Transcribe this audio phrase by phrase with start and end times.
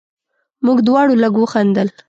[0.65, 1.87] موږ دواړو لږ وخندل.